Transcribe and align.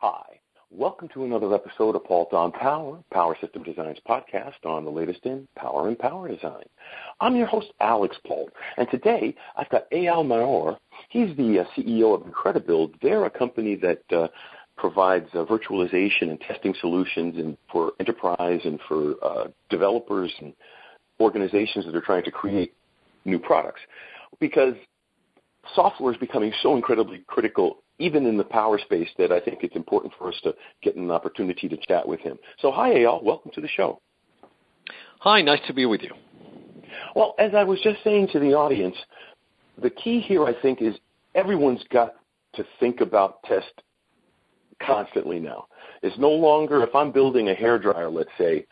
Hi. 0.00 0.38
Welcome 0.70 1.08
to 1.14 1.24
another 1.24 1.52
episode 1.52 1.96
of 1.96 2.04
Paul 2.04 2.28
on 2.30 2.52
Power, 2.52 3.02
Power 3.12 3.36
System 3.40 3.64
Design's 3.64 3.98
podcast 4.08 4.64
on 4.64 4.84
the 4.84 4.90
latest 4.92 5.26
in 5.26 5.48
power 5.56 5.88
and 5.88 5.98
power 5.98 6.28
design. 6.28 6.62
I'm 7.20 7.34
your 7.34 7.48
host, 7.48 7.72
Alex 7.80 8.16
Paul, 8.24 8.48
and 8.76 8.88
today 8.92 9.34
I've 9.56 9.68
got 9.70 9.90
Eyal 9.90 10.24
Maor. 10.24 10.76
He's 11.08 11.36
the 11.36 11.58
uh, 11.58 11.64
CEO 11.76 12.14
of 12.14 12.32
Incredibuild. 12.32 12.94
They're 13.02 13.24
a 13.24 13.30
company 13.30 13.74
that 13.74 14.02
uh, 14.16 14.28
provides 14.76 15.26
uh, 15.34 15.44
virtualization 15.46 16.30
and 16.30 16.40
testing 16.42 16.74
solutions 16.80 17.34
and 17.36 17.56
for 17.72 17.90
enterprise 17.98 18.60
and 18.62 18.78
for 18.86 19.14
uh, 19.20 19.48
developers 19.68 20.32
and 20.40 20.54
organizations 21.18 21.86
that 21.86 21.96
are 21.96 22.02
trying 22.02 22.22
to 22.22 22.30
create 22.30 22.72
new 23.24 23.40
products. 23.40 23.80
Because 24.38 24.74
software 25.74 26.12
is 26.12 26.18
becoming 26.18 26.52
so 26.62 26.76
incredibly 26.76 27.24
critical 27.26 27.78
even 27.98 28.26
in 28.26 28.36
the 28.36 28.44
power 28.44 28.78
space 28.78 29.08
that 29.18 29.32
I 29.32 29.40
think 29.40 29.60
it's 29.62 29.76
important 29.76 30.12
for 30.16 30.28
us 30.28 30.36
to 30.44 30.54
get 30.82 30.96
an 30.96 31.10
opportunity 31.10 31.68
to 31.68 31.76
chat 31.76 32.06
with 32.06 32.20
him. 32.20 32.38
So 32.60 32.70
hi, 32.70 32.90
Eyal. 32.90 33.22
Welcome 33.22 33.50
to 33.54 33.60
the 33.60 33.68
show. 33.68 34.00
Hi, 35.20 35.42
nice 35.42 35.60
to 35.66 35.74
be 35.74 35.84
with 35.84 36.02
you. 36.02 36.12
Well, 37.16 37.34
as 37.38 37.54
I 37.54 37.64
was 37.64 37.80
just 37.82 38.02
saying 38.04 38.28
to 38.32 38.38
the 38.38 38.54
audience, 38.54 38.96
the 39.82 39.90
key 39.90 40.20
here, 40.20 40.44
I 40.44 40.54
think, 40.60 40.80
is 40.80 40.94
everyone's 41.34 41.82
got 41.90 42.14
to 42.54 42.64
think 42.78 43.00
about 43.00 43.42
test 43.44 43.82
constantly 44.80 45.40
now. 45.40 45.66
It's 46.02 46.16
no 46.18 46.30
longer, 46.30 46.82
if 46.82 46.94
I'm 46.94 47.10
building 47.10 47.48
a 47.48 47.54
hair 47.54 47.78
dryer, 47.78 48.08
let's 48.08 48.30
say, 48.38 48.64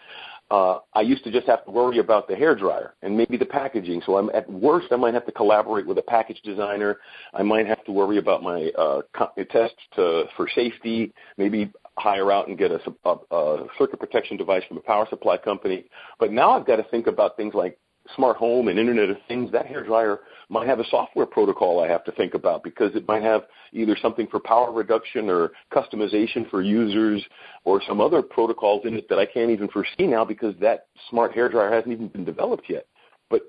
uh, 0.50 0.78
I 0.94 1.00
used 1.00 1.24
to 1.24 1.32
just 1.32 1.46
have 1.48 1.64
to 1.64 1.70
worry 1.70 1.98
about 1.98 2.28
the 2.28 2.36
hair 2.36 2.54
dryer 2.54 2.94
and 3.02 3.16
maybe 3.16 3.36
the 3.36 3.46
packaging. 3.46 4.02
So 4.06 4.16
I'm 4.16 4.30
at 4.30 4.48
worst, 4.50 4.88
I 4.92 4.96
might 4.96 5.14
have 5.14 5.26
to 5.26 5.32
collaborate 5.32 5.86
with 5.86 5.98
a 5.98 6.02
package 6.02 6.40
designer. 6.44 6.98
I 7.34 7.42
might 7.42 7.66
have 7.66 7.84
to 7.84 7.92
worry 7.92 8.18
about 8.18 8.42
my 8.42 8.70
uh, 8.78 9.02
tests 9.50 9.76
to, 9.96 10.24
for 10.36 10.48
safety. 10.54 11.12
Maybe 11.36 11.72
hire 11.98 12.30
out 12.30 12.48
and 12.48 12.56
get 12.56 12.70
a, 12.70 12.80
a, 13.04 13.16
a 13.34 13.66
circuit 13.78 13.98
protection 13.98 14.36
device 14.36 14.62
from 14.68 14.76
a 14.76 14.82
power 14.82 15.06
supply 15.10 15.36
company. 15.36 15.86
But 16.20 16.30
now 16.30 16.50
I've 16.50 16.66
got 16.66 16.76
to 16.76 16.84
think 16.84 17.06
about 17.08 17.36
things 17.36 17.54
like 17.54 17.78
smart 18.14 18.36
home 18.36 18.68
and 18.68 18.78
Internet 18.78 19.10
of 19.10 19.16
Things, 19.28 19.50
that 19.52 19.66
hair 19.66 19.84
dryer 19.84 20.20
might 20.48 20.68
have 20.68 20.78
a 20.78 20.88
software 20.88 21.26
protocol 21.26 21.82
I 21.82 21.88
have 21.88 22.04
to 22.04 22.12
think 22.12 22.34
about 22.34 22.62
because 22.62 22.94
it 22.94 23.06
might 23.08 23.22
have 23.22 23.42
either 23.72 23.96
something 24.00 24.26
for 24.28 24.38
power 24.38 24.72
reduction 24.72 25.28
or 25.28 25.52
customization 25.72 26.48
for 26.50 26.62
users 26.62 27.24
or 27.64 27.82
some 27.86 28.00
other 28.00 28.22
protocols 28.22 28.82
in 28.84 28.94
it 28.94 29.08
that 29.08 29.18
I 29.18 29.26
can't 29.26 29.50
even 29.50 29.68
foresee 29.68 30.06
now 30.06 30.24
because 30.24 30.54
that 30.60 30.86
smart 31.10 31.32
hair 31.32 31.48
dryer 31.48 31.72
hasn't 31.72 31.92
even 31.92 32.08
been 32.08 32.24
developed 32.24 32.64
yet. 32.68 32.86
But 33.28 33.42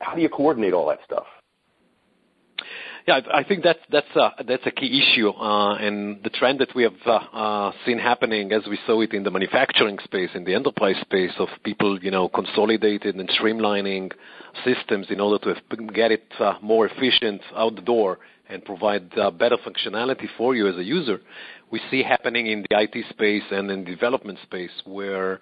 how 0.00 0.14
do 0.14 0.22
you 0.22 0.28
coordinate 0.28 0.72
all 0.72 0.88
that 0.88 1.00
stuff? 1.04 1.26
Yeah, 3.08 3.20
I 3.32 3.42
think 3.42 3.64
that's 3.64 3.78
that's 3.90 4.14
a 4.16 4.44
that's 4.46 4.66
a 4.66 4.70
key 4.70 5.00
issue, 5.00 5.30
uh, 5.30 5.76
and 5.76 6.22
the 6.22 6.28
trend 6.28 6.58
that 6.58 6.74
we 6.74 6.82
have 6.82 6.92
uh, 7.06 7.12
uh, 7.12 7.72
seen 7.86 7.98
happening 7.98 8.52
as 8.52 8.66
we 8.68 8.78
saw 8.86 9.00
it 9.00 9.14
in 9.14 9.22
the 9.22 9.30
manufacturing 9.30 9.98
space, 10.04 10.28
in 10.34 10.44
the 10.44 10.54
enterprise 10.54 10.96
space, 11.00 11.30
of 11.38 11.48
people 11.64 11.98
you 12.04 12.10
know 12.10 12.28
consolidated 12.28 13.14
and 13.14 13.26
streamlining 13.30 14.12
systems 14.62 15.06
in 15.08 15.20
order 15.20 15.38
to 15.54 15.76
get 15.94 16.12
it 16.12 16.26
uh, 16.38 16.56
more 16.60 16.84
efficient 16.86 17.40
out 17.56 17.76
the 17.76 17.80
door 17.80 18.18
and 18.50 18.62
provide 18.62 19.10
uh, 19.18 19.30
better 19.30 19.56
functionality 19.56 20.26
for 20.36 20.54
you 20.54 20.68
as 20.68 20.76
a 20.76 20.84
user. 20.84 21.18
We 21.70 21.80
see 21.90 22.02
happening 22.02 22.48
in 22.48 22.66
the 22.68 22.78
IT 22.78 23.06
space 23.08 23.44
and 23.50 23.70
in 23.70 23.84
development 23.84 24.38
space 24.42 24.82
where 24.84 25.40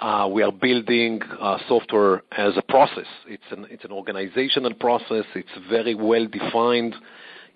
uh, 0.00 0.28
we 0.30 0.42
are 0.42 0.52
building 0.52 1.20
uh, 1.40 1.58
software 1.68 2.22
as 2.32 2.56
a 2.56 2.62
process. 2.62 3.06
It's 3.26 3.42
an, 3.50 3.66
it's 3.70 3.84
an 3.84 3.92
organizational 3.92 4.74
process. 4.74 5.24
It's 5.34 5.48
very 5.68 5.94
well 5.94 6.26
defined, 6.26 6.94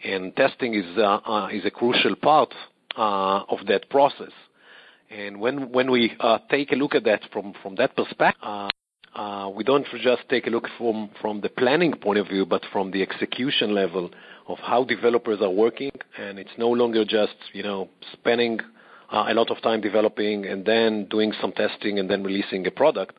and 0.04 0.34
testing 0.36 0.74
is, 0.74 0.98
uh, 0.98 1.20
uh 1.24 1.48
is 1.48 1.64
a 1.64 1.70
crucial 1.70 2.16
part 2.16 2.52
uh, 2.96 3.44
of 3.48 3.66
that 3.68 3.88
process. 3.90 4.32
And 5.10 5.40
when, 5.40 5.70
when 5.70 5.90
we 5.90 6.12
uh, 6.20 6.38
take 6.50 6.72
a 6.72 6.74
look 6.74 6.94
at 6.94 7.04
that 7.04 7.20
from, 7.32 7.52
from 7.62 7.76
that 7.76 7.94
perspective, 7.96 8.70
we 9.54 9.62
don't 9.64 9.86
just 10.02 10.22
take 10.28 10.46
a 10.46 10.50
look 10.50 10.66
from, 10.78 11.10
from 11.20 11.42
the 11.42 11.50
planning 11.50 11.92
point 11.92 12.18
of 12.18 12.28
view, 12.28 12.46
but 12.46 12.62
from 12.72 12.90
the 12.90 13.02
execution 13.02 13.74
level 13.74 14.10
of 14.48 14.58
how 14.58 14.84
developers 14.84 15.40
are 15.40 15.50
working, 15.50 15.92
and 16.18 16.38
it's 16.38 16.50
no 16.58 16.68
longer 16.68 17.04
just 17.04 17.36
you 17.52 17.62
know 17.62 17.88
spending 18.12 18.58
a 19.12 19.34
lot 19.34 19.50
of 19.50 19.60
time 19.62 19.80
developing 19.80 20.46
and 20.46 20.64
then 20.64 21.06
doing 21.06 21.32
some 21.40 21.52
testing 21.52 21.98
and 21.98 22.08
then 22.08 22.22
releasing 22.22 22.66
a 22.66 22.70
product. 22.70 23.16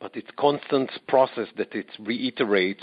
But 0.00 0.16
it's 0.16 0.28
constant 0.36 0.90
process 1.08 1.48
that 1.56 1.74
it 1.74 1.86
reiterates, 1.98 2.82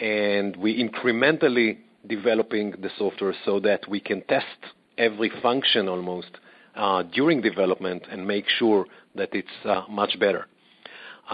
and 0.00 0.56
we 0.56 0.82
incrementally 0.82 1.78
developing 2.08 2.72
the 2.72 2.90
software 2.98 3.34
so 3.44 3.60
that 3.60 3.88
we 3.88 4.00
can 4.00 4.22
test 4.22 4.46
every 4.98 5.30
function 5.42 5.88
almost 5.88 6.38
uh, 6.74 7.02
during 7.02 7.40
development 7.40 8.04
and 8.10 8.26
make 8.26 8.48
sure 8.48 8.86
that 9.14 9.28
it's 9.32 9.48
uh, 9.64 9.82
much 9.88 10.18
better. 10.18 10.46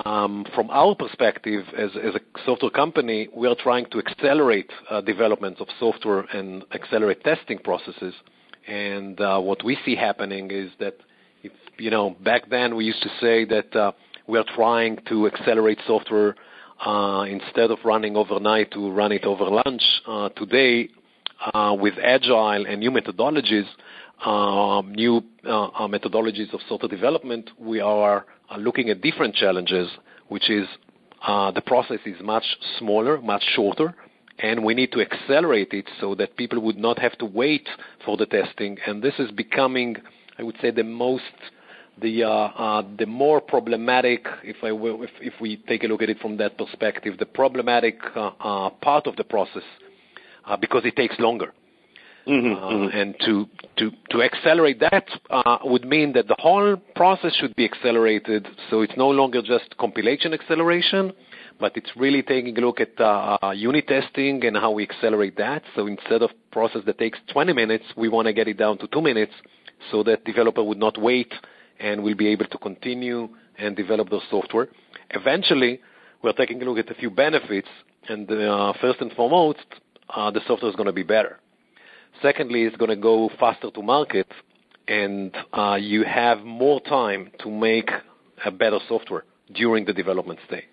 Um, 0.04 0.44
from 0.54 0.68
our 0.70 0.94
perspective, 0.94 1.64
as, 1.76 1.90
as, 1.96 2.14
a 2.14 2.20
software 2.44 2.70
company, 2.70 3.28
we 3.34 3.48
are 3.48 3.54
trying 3.54 3.86
to 3.92 3.98
accelerate 3.98 4.70
uh, 4.90 5.00
development 5.00 5.58
of 5.60 5.68
software 5.80 6.22
and 6.34 6.64
accelerate 6.74 7.24
testing 7.24 7.58
processes 7.58 8.12
and 8.66 9.20
uh, 9.20 9.38
what 9.38 9.64
we 9.64 9.78
see 9.84 9.94
happening 9.94 10.50
is 10.50 10.70
that, 10.80 10.96
if, 11.42 11.52
you 11.78 11.90
know, 11.90 12.16
back 12.24 12.48
then 12.50 12.76
we 12.76 12.84
used 12.84 13.02
to 13.02 13.10
say 13.20 13.44
that 13.44 13.74
uh, 13.76 13.92
we 14.26 14.38
are 14.38 14.44
trying 14.54 14.98
to 15.08 15.26
accelerate 15.26 15.78
software 15.86 16.34
uh, 16.84 17.24
instead 17.28 17.70
of 17.70 17.78
running 17.84 18.16
overnight 18.16 18.70
to 18.72 18.90
run 18.90 19.12
it 19.12 19.24
over 19.24 19.44
lunch. 19.44 19.82
Uh, 20.06 20.28
today, 20.30 20.88
uh, 21.54 21.74
with 21.78 21.94
agile 22.02 22.66
and 22.66 22.80
new 22.80 22.90
methodologies, 22.90 23.66
um, 24.24 24.92
new 24.94 25.22
uh, 25.44 25.86
methodologies 25.86 26.52
of 26.52 26.60
software 26.68 26.88
development, 26.88 27.50
we 27.58 27.80
are 27.80 28.26
looking 28.58 28.88
at 28.90 29.00
different 29.00 29.34
challenges, 29.34 29.88
which 30.28 30.50
is 30.50 30.66
uh, 31.26 31.50
the 31.50 31.60
process 31.60 31.98
is 32.06 32.16
much 32.22 32.44
smaller, 32.78 33.20
much 33.20 33.42
shorter, 33.54 33.94
and 34.38 34.64
we 34.64 34.74
need 34.74 34.92
to 34.92 35.00
accelerate 35.00 35.72
it 35.72 35.88
so 36.00 36.14
that 36.16 36.36
people 36.36 36.60
would 36.60 36.76
not 36.76 36.98
have 36.98 37.16
to 37.18 37.24
wait 37.24 37.68
for 38.04 38.16
the 38.16 38.26
testing. 38.26 38.76
And 38.86 39.02
this 39.02 39.14
is 39.18 39.30
becoming, 39.30 39.96
I 40.38 40.42
would 40.42 40.56
say, 40.60 40.70
the 40.70 40.84
most 40.84 41.22
the 41.98 42.24
uh, 42.24 42.28
uh, 42.28 42.82
the 42.98 43.06
more 43.06 43.40
problematic, 43.40 44.26
if 44.44 44.56
I 44.62 44.72
will, 44.72 45.02
if, 45.02 45.10
if 45.20 45.32
we 45.40 45.56
take 45.56 45.82
a 45.82 45.86
look 45.86 46.02
at 46.02 46.10
it 46.10 46.18
from 46.18 46.36
that 46.36 46.58
perspective, 46.58 47.16
the 47.18 47.26
problematic 47.26 47.98
uh, 48.14 48.32
uh 48.38 48.70
part 48.70 49.06
of 49.06 49.16
the 49.16 49.24
process, 49.24 49.62
uh, 50.44 50.56
because 50.56 50.82
it 50.84 50.94
takes 50.94 51.18
longer. 51.18 51.54
Mm-hmm, 52.26 52.64
uh, 52.64 52.70
mm-hmm. 52.70 52.96
And 52.96 53.14
to 53.20 53.46
to 53.76 53.90
to 54.10 54.22
accelerate 54.22 54.80
that 54.80 55.06
uh, 55.30 55.58
would 55.64 55.84
mean 55.84 56.12
that 56.14 56.26
the 56.26 56.34
whole 56.40 56.76
process 56.96 57.32
should 57.36 57.54
be 57.54 57.64
accelerated, 57.64 58.48
so 58.68 58.80
it's 58.82 58.96
no 58.96 59.08
longer 59.08 59.42
just 59.42 59.76
compilation 59.78 60.34
acceleration, 60.34 61.12
but 61.60 61.76
it's 61.76 61.90
really 61.94 62.22
taking 62.22 62.58
a 62.58 62.60
look 62.60 62.80
at 62.80 63.00
uh, 63.00 63.52
unit 63.54 63.86
testing 63.86 64.44
and 64.44 64.56
how 64.56 64.72
we 64.72 64.82
accelerate 64.82 65.36
that. 65.36 65.62
So 65.76 65.86
instead 65.86 66.22
of 66.22 66.30
process 66.50 66.82
that 66.86 66.98
takes 66.98 67.18
20 67.32 67.52
minutes, 67.52 67.84
we 67.96 68.08
want 68.08 68.26
to 68.26 68.32
get 68.32 68.48
it 68.48 68.58
down 68.58 68.78
to 68.78 68.88
two 68.88 69.02
minutes 69.02 69.32
so 69.92 70.02
that 70.02 70.24
developer 70.24 70.64
would 70.64 70.78
not 70.78 71.00
wait 71.00 71.32
and 71.78 72.02
will 72.02 72.16
be 72.16 72.26
able 72.28 72.46
to 72.46 72.58
continue 72.58 73.28
and 73.58 73.76
develop 73.76 74.10
the 74.10 74.20
software. 74.30 74.68
Eventually, 75.10 75.80
we're 76.22 76.32
taking 76.32 76.60
a 76.60 76.64
look 76.64 76.78
at 76.78 76.90
a 76.90 76.94
few 76.94 77.10
benefits, 77.10 77.68
and 78.08 78.28
uh, 78.30 78.72
first 78.80 79.00
and 79.00 79.12
foremost, 79.12 79.64
uh, 80.10 80.30
the 80.30 80.40
software 80.46 80.70
is 80.70 80.76
going 80.76 80.86
to 80.86 80.92
be 80.92 81.02
better. 81.04 81.38
Secondly, 82.22 82.62
it's 82.62 82.76
going 82.76 82.90
to 82.90 82.96
go 82.96 83.30
faster 83.38 83.70
to 83.70 83.82
market, 83.82 84.26
and 84.88 85.36
uh, 85.52 85.76
you 85.80 86.04
have 86.04 86.40
more 86.40 86.80
time 86.80 87.30
to 87.40 87.50
make 87.50 87.90
a 88.44 88.50
better 88.50 88.78
software 88.88 89.24
during 89.54 89.84
the 89.84 89.92
development 89.92 90.38
stage. 90.46 90.64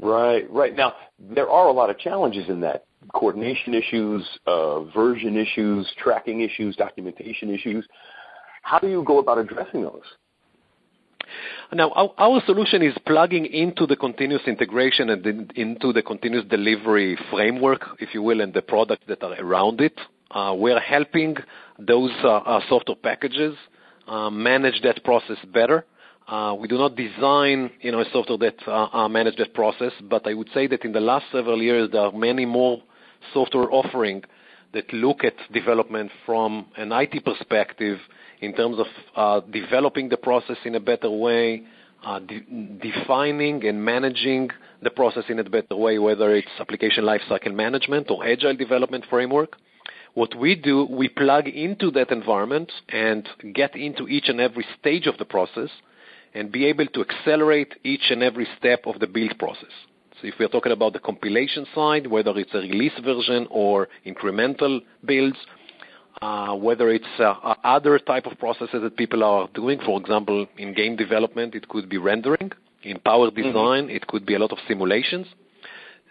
Right, 0.00 0.50
right. 0.50 0.74
Now, 0.74 0.94
there 1.18 1.50
are 1.50 1.68
a 1.68 1.72
lot 1.72 1.90
of 1.90 1.98
challenges 1.98 2.48
in 2.48 2.60
that 2.60 2.84
coordination 3.14 3.74
issues, 3.74 4.26
uh, 4.46 4.84
version 4.84 5.36
issues, 5.36 5.90
tracking 5.98 6.40
issues, 6.40 6.76
documentation 6.76 7.52
issues. 7.52 7.86
How 8.62 8.78
do 8.78 8.88
you 8.88 9.02
go 9.04 9.18
about 9.18 9.38
addressing 9.38 9.82
those? 9.82 10.02
Now, 11.72 11.90
our, 11.90 12.12
our 12.18 12.42
solution 12.46 12.82
is 12.82 12.94
plugging 13.06 13.46
into 13.46 13.86
the 13.86 13.96
continuous 13.96 14.42
integration 14.46 15.10
and 15.10 15.24
in, 15.24 15.50
into 15.54 15.92
the 15.92 16.02
continuous 16.02 16.44
delivery 16.48 17.16
framework, 17.30 17.82
if 18.00 18.12
you 18.12 18.22
will, 18.22 18.40
and 18.40 18.52
the 18.52 18.62
products 18.62 19.04
that 19.06 19.22
are 19.22 19.34
around 19.34 19.80
it. 19.80 19.98
Uh, 20.32 20.54
we're 20.56 20.80
helping 20.80 21.36
those 21.78 22.10
uh, 22.24 22.38
uh, 22.38 22.60
software 22.68 22.96
packages 22.96 23.56
uh, 24.08 24.30
manage 24.30 24.80
that 24.82 25.02
process 25.04 25.38
better 25.52 25.84
uh, 26.30 26.54
we 26.54 26.68
do 26.68 26.78
not 26.78 26.94
design, 26.94 27.70
you 27.80 27.90
know, 27.90 28.04
software 28.12 28.38
that 28.38 29.08
manage 29.10 29.36
that 29.36 29.52
process, 29.52 29.92
but 30.08 30.28
I 30.28 30.34
would 30.34 30.48
say 30.54 30.68
that 30.68 30.84
in 30.84 30.92
the 30.92 31.00
last 31.00 31.24
several 31.32 31.60
years, 31.60 31.90
there 31.90 32.02
are 32.02 32.12
many 32.12 32.46
more 32.46 32.80
software 33.34 33.68
offering 33.72 34.22
that 34.72 34.92
look 34.92 35.24
at 35.24 35.34
development 35.52 36.12
from 36.24 36.66
an 36.76 36.92
IT 36.92 37.24
perspective 37.24 37.98
in 38.40 38.54
terms 38.54 38.78
of 38.78 38.86
uh, 39.16 39.40
developing 39.50 40.08
the 40.08 40.16
process 40.16 40.56
in 40.64 40.74
a 40.74 40.80
better 40.80 41.10
way, 41.10 41.62
uh, 42.04 42.18
de- 42.18 42.78
defining 42.82 43.64
and 43.66 43.84
managing 43.84 44.50
the 44.82 44.90
process 44.90 45.24
in 45.28 45.38
a 45.38 45.44
better 45.44 45.76
way, 45.76 45.98
whether 45.98 46.34
it's 46.34 46.48
application 46.58 47.04
lifecycle 47.04 47.54
management 47.54 48.10
or 48.10 48.26
agile 48.26 48.56
development 48.56 49.04
framework. 49.10 49.56
What 50.14 50.34
we 50.34 50.56
do, 50.56 50.86
we 50.90 51.08
plug 51.08 51.46
into 51.46 51.90
that 51.92 52.10
environment 52.10 52.72
and 52.88 53.28
get 53.54 53.76
into 53.76 54.08
each 54.08 54.28
and 54.28 54.40
every 54.40 54.66
stage 54.80 55.06
of 55.06 55.18
the 55.18 55.24
process 55.24 55.68
and 56.34 56.50
be 56.50 56.66
able 56.66 56.86
to 56.86 57.02
accelerate 57.02 57.74
each 57.84 58.10
and 58.10 58.22
every 58.22 58.48
step 58.58 58.86
of 58.86 58.98
the 58.98 59.06
build 59.06 59.38
process. 59.38 59.70
So 60.20 60.26
if 60.26 60.34
we're 60.38 60.48
talking 60.48 60.72
about 60.72 60.92
the 60.92 60.98
compilation 60.98 61.66
side, 61.74 62.06
whether 62.06 62.36
it's 62.36 62.54
a 62.54 62.58
release 62.58 62.98
version 63.02 63.46
or 63.50 63.88
incremental 64.04 64.80
builds, 65.04 65.38
whether 66.22 66.90
it's 66.90 67.04
uh, 67.18 67.54
other 67.64 67.98
type 67.98 68.26
of 68.26 68.38
processes 68.38 68.80
that 68.82 68.96
people 68.96 69.24
are 69.24 69.48
doing, 69.54 69.78
for 69.84 70.00
example, 70.00 70.46
in 70.58 70.74
game 70.74 70.96
development, 70.96 71.54
it 71.54 71.68
could 71.68 71.88
be 71.88 71.98
rendering. 71.98 72.52
In 72.82 72.98
power 73.00 73.30
mm-hmm. 73.30 73.42
design, 73.42 73.84
mm-hmm. 73.84 73.96
it 73.96 74.06
could 74.06 74.26
be 74.26 74.34
a 74.34 74.38
lot 74.38 74.52
of 74.52 74.58
simulations 74.68 75.26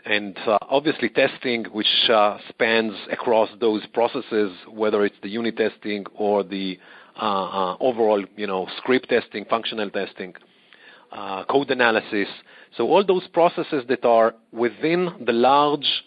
and 0.06 0.38
uh, 0.48 0.58
obviously 0.70 1.10
testing, 1.10 1.66
which 1.66 2.10
uh, 2.10 2.38
spans 2.50 2.94
across 3.12 3.50
those 3.60 3.86
processes, 3.88 4.52
whether 4.70 5.06
it's 5.06 5.16
the 5.22 5.30
unit 5.30 5.58
testing 5.58 6.06
or 6.16 6.44
the 6.44 6.80
uh, 7.18 7.76
overall, 7.80 8.24
you 8.36 8.48
know, 8.48 8.68
script 8.78 9.10
testing, 9.10 9.46
functional 9.46 9.90
testing, 9.90 10.34
code 11.50 11.70
analysis. 11.70 12.28
So 12.78 12.88
all 12.88 13.06
those 13.06 13.28
processes 13.28 13.84
that 13.90 14.06
are 14.06 14.36
within 14.52 15.10
the 15.26 15.34
large 15.34 16.04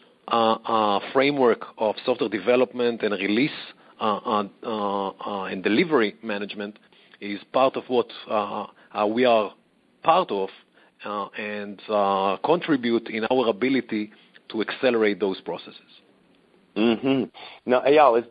framework 1.13 1.65
of 1.79 1.97
software 2.05 2.31
development 2.31 3.03
and 3.03 3.13
release 3.13 3.51
and 4.03 5.63
delivery 5.63 6.15
management 6.23 6.79
is 7.21 7.41
part 7.53 7.77
of 7.77 7.85
what 7.89 8.09
we 9.09 9.25
are 9.25 9.53
part 10.03 10.31
of 10.31 10.49
uh, 11.05 11.27
and 11.39 11.81
uh, 11.89 12.37
contribute 12.45 13.09
in 13.09 13.25
our 13.25 13.49
ability 13.49 14.13
to 14.51 14.61
accelerate 14.61 15.19
those 15.19 15.41
processes. 15.41 15.81
Mm-hmm. 16.77 17.25
Now, 17.67 17.83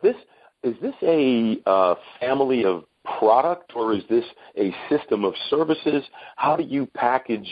this 0.02 0.16
is 0.62 0.74
this 0.80 0.94
a 1.02 1.58
uh, 1.66 1.94
family 2.20 2.64
of 2.64 2.84
product 3.18 3.72
or 3.74 3.94
is 3.94 4.02
this 4.08 4.24
a 4.56 4.74
system 4.88 5.24
of 5.24 5.34
services? 5.50 6.04
How 6.36 6.56
do 6.56 6.62
you 6.62 6.86
package 6.94 7.48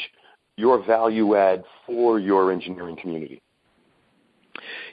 your 0.57 0.85
value 0.85 1.37
add 1.37 1.65
for 1.87 2.19
your 2.19 2.53
engineering 2.53 2.97
community? 3.01 3.43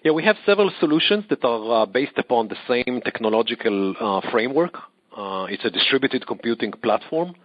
Yeah, 0.04 0.12
we 0.12 0.24
have 0.24 0.38
several 0.46 0.72
solutions 0.80 1.26
that 1.30 1.44
are 1.44 1.84
uh, 1.84 1.86
based 1.86 2.18
upon 2.18 2.48
the 2.48 2.58
same 2.68 3.02
technological 3.02 3.96
uh, 4.00 4.32
framework. 4.32 4.76
Uh, 5.16 5.48
it's 5.50 5.66
a 5.66 5.70
distributed 5.70 6.26
computing 6.28 6.72
platform 6.72 7.36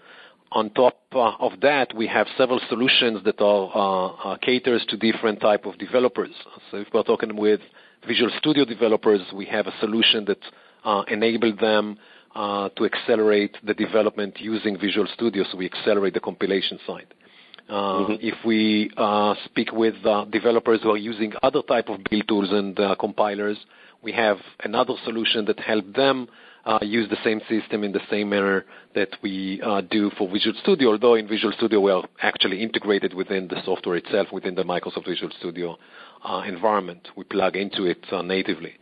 on 0.53 0.71
top 0.71 0.99
of 1.13 1.53
that, 1.61 1.95
we 1.97 2.07
have 2.07 2.27
several 2.37 2.61
solutions 2.69 3.21
that 3.25 3.41
are 3.41 4.39
caters 4.39 4.85
to 4.89 4.97
different 4.97 5.41
type 5.41 5.65
of 5.67 5.79
developers. 5.79 6.31
So 6.71 6.79
if 6.79 6.89
we're 6.93 7.03
talking 7.03 7.37
with 7.37 7.61
Visual 8.07 8.31
Studio 8.39 8.65
developers, 8.65 9.21
we 9.35 9.47
have 9.47 9.67
a 9.67 9.73
solution 9.81 10.25
that 10.27 10.39
uh, 10.85 11.03
enables 11.09 11.59
them 11.59 11.99
uh, 12.35 12.69
to 12.71 12.85
accelerate 12.85 13.57
the 13.65 13.75
development 13.75 14.41
using 14.41 14.79
Visual 14.79 15.07
Studio, 15.15 15.45
so 15.51 15.57
we 15.57 15.67
accelerate 15.67 16.15
the 16.15 16.21
compilation 16.21 16.79
side. 16.87 17.07
Uh, 17.73 17.75
mm-hmm. 17.75 18.13
If 18.21 18.35
we 18.45 18.91
speak 19.47 19.73
with 19.73 19.95
developers 20.31 20.81
who 20.83 20.91
are 20.91 20.99
using 20.99 21.33
other 21.43 21.63
type 21.63 21.89
of 21.89 22.01
build 22.11 22.29
tools 22.29 22.51
and 22.53 22.79
compilers, 23.01 23.57
we 24.03 24.13
have 24.13 24.37
another 24.63 24.95
solution 25.05 25.47
that 25.47 25.59
help 25.61 25.87
them 25.95 26.29
uh, 26.67 26.79
use 26.83 27.09
the 27.09 27.17
same 27.25 27.41
system 27.49 27.83
in 27.83 27.93
the 27.93 28.01
same 28.11 28.29
manner 28.29 28.67
that 28.95 29.09
we 29.23 29.61
uh, 29.63 29.81
do 29.81 30.11
for 30.19 30.31
Visual 30.31 30.55
Studio, 30.63 30.91
although 30.91 31.15
in 31.15 31.27
Visual 31.27 31.53
Studio 31.57 31.81
we 31.81 31.91
are 31.91 32.05
actually 32.21 32.63
integrated 32.63 33.15
within 33.15 33.49
the 33.49 33.57
software 33.65 33.97
itself, 33.97 34.29
within 34.33 34.55
the 34.55 34.63
Microsoft 34.63 35.07
Visual 35.07 35.33
Studio 35.39 35.77
uh, 36.25 36.43
environment. 36.47 37.09
We 37.17 37.25
plug 37.25 37.57
into 37.57 37.85
it 37.85 38.05
natively. 38.25 38.75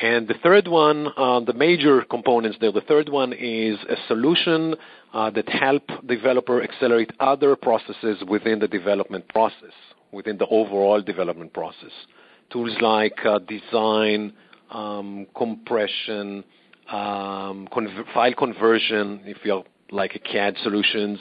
And 0.00 0.28
the 0.28 0.34
third 0.42 0.68
one, 0.68 1.04
the 1.04 1.54
major 1.54 2.02
components 2.02 2.58
there, 2.60 2.72
the 2.72 2.82
third 2.82 3.08
one 3.08 3.32
is 3.32 3.78
a 3.88 3.96
solution 4.08 4.74
uh, 5.14 5.30
that 5.30 5.48
help 5.48 5.82
developer 6.06 6.62
accelerate 6.62 7.10
other 7.20 7.56
processes 7.56 8.22
within 8.28 8.58
the 8.58 8.68
development 8.68 9.26
process, 9.28 9.72
within 10.12 10.36
the 10.36 10.46
overall 10.48 11.00
development 11.00 11.52
process. 11.54 11.92
Tools 12.50 12.76
like 12.80 13.16
design, 13.48 14.32
um, 14.70 15.26
compression, 15.34 16.44
um, 16.90 17.68
file 18.12 18.34
conversion, 18.34 19.20
if 19.24 19.38
you're 19.44 19.64
like 19.90 20.14
a 20.14 20.18
CAD 20.18 20.56
solutions, 20.62 21.18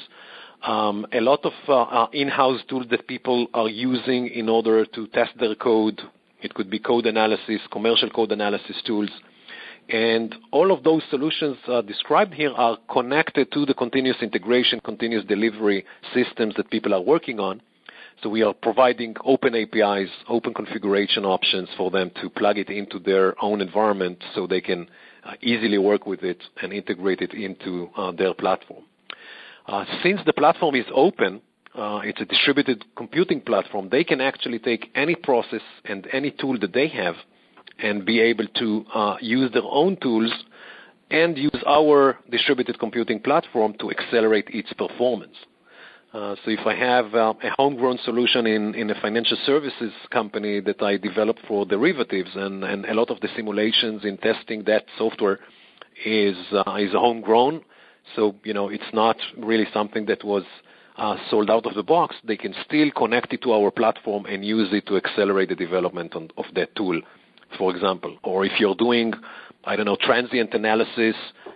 um, 0.63 1.05
a 1.13 1.21
lot 1.21 1.45
of 1.45 1.53
uh, 1.67 1.81
uh, 1.83 2.07
in-house 2.11 2.61
tools 2.67 2.85
that 2.89 3.07
people 3.07 3.47
are 3.53 3.69
using 3.69 4.27
in 4.27 4.49
order 4.49 4.85
to 4.85 5.07
test 5.07 5.31
their 5.39 5.55
code. 5.55 6.01
It 6.45 6.53
could 6.53 6.69
be 6.69 6.77
code 6.77 7.07
analysis, 7.07 7.59
commercial 7.71 8.11
code 8.11 8.31
analysis 8.31 8.79
tools. 8.85 9.09
And 9.89 10.35
all 10.51 10.71
of 10.71 10.83
those 10.83 11.01
solutions 11.09 11.57
uh, 11.67 11.81
described 11.81 12.35
here 12.35 12.51
are 12.51 12.77
connected 12.91 13.51
to 13.51 13.65
the 13.65 13.73
continuous 13.73 14.17
integration, 14.21 14.79
continuous 14.79 15.25
delivery 15.25 15.85
systems 16.13 16.53
that 16.57 16.69
people 16.69 16.93
are 16.93 17.01
working 17.01 17.39
on. 17.39 17.63
So 18.21 18.29
we 18.29 18.43
are 18.43 18.53
providing 18.53 19.15
open 19.25 19.55
APIs, 19.55 20.09
open 20.29 20.53
configuration 20.53 21.25
options 21.25 21.67
for 21.75 21.89
them 21.89 22.11
to 22.21 22.29
plug 22.29 22.59
it 22.59 22.69
into 22.69 22.99
their 22.99 23.33
own 23.43 23.59
environment 23.59 24.23
so 24.35 24.45
they 24.45 24.61
can 24.61 24.87
uh, 25.23 25.33
easily 25.41 25.79
work 25.79 26.05
with 26.05 26.21
it 26.21 26.43
and 26.61 26.71
integrate 26.71 27.21
it 27.21 27.33
into 27.33 27.89
uh, 27.97 28.11
their 28.11 28.35
platform. 28.35 28.83
Uh, 29.65 29.83
since 30.03 30.21
the 30.27 30.33
platform 30.33 30.75
is 30.75 30.85
open, 30.93 31.41
it's 31.77 32.21
a 32.21 32.25
distributed 32.25 32.85
computing 32.95 33.41
platform, 33.41 33.89
they 33.89 34.03
can 34.03 34.21
actually 34.21 34.59
take 34.59 34.89
any 34.95 35.15
process 35.15 35.61
and 35.85 36.07
any 36.11 36.31
tool 36.31 36.57
that 36.59 36.73
they 36.73 36.87
have 36.87 37.15
and 37.79 38.05
be 38.05 38.19
able 38.19 38.47
to 38.47 38.85
uh, 38.93 39.17
use 39.21 39.51
their 39.51 39.63
own 39.63 39.97
tools 39.97 40.31
and 41.11 41.37
use 41.37 41.63
our 41.67 42.17
distributed 42.31 42.79
computing 42.79 43.19
platform 43.19 43.75
to 43.79 43.91
accelerate 43.91 44.47
its 44.49 44.71
performance. 44.73 45.35
Uh, 46.13 46.35
so 46.45 46.51
if 46.51 46.65
I 46.65 46.73
have 46.75 47.13
uh, 47.13 47.33
a 47.43 47.49
homegrown 47.57 47.99
solution 48.05 48.47
in 48.47 48.73
in 48.73 48.89
a 48.89 49.01
financial 49.01 49.37
services 49.45 49.91
company 50.11 50.61
that 50.61 50.81
I 50.81 50.95
developed 50.95 51.41
for 51.45 51.65
derivatives, 51.65 52.29
and 52.35 52.63
a 52.63 52.93
lot 52.93 53.09
of 53.09 53.19
the 53.19 53.27
simulations 53.35 54.05
in 54.05 54.17
testing 54.17 54.63
that 54.63 54.85
software 54.97 55.39
is 56.05 56.37
uh, 56.53 56.75
is 56.75 56.93
homegrown, 56.93 57.61
so 58.15 58.33
you 58.45 58.53
know 58.53 58.69
it's 58.69 58.93
not 58.93 59.17
really 59.37 59.67
something 59.73 60.05
that 60.05 60.23
was 60.23 60.45
sold 61.29 61.49
out 61.49 61.65
of 61.65 61.75
the 61.75 61.83
box, 61.83 62.15
they 62.23 62.37
can 62.37 62.53
still 62.65 62.89
connect 62.91 63.33
it 63.33 63.41
to 63.43 63.53
our 63.53 63.71
platform 63.71 64.25
and 64.25 64.45
use 64.45 64.69
it 64.71 64.85
to 64.87 64.97
accelerate 64.97 65.49
the 65.49 65.55
development 65.55 66.13
of 66.15 66.45
that 66.55 66.75
tool, 66.75 67.01
for 67.57 67.73
example. 67.75 68.17
Or 68.23 68.45
if 68.45 68.59
you're 68.59 68.75
doing, 68.75 69.13
I 69.63 69.75
don't 69.75 69.85
know, 69.85 69.97
transient 69.99 70.53
analysis 70.53 71.15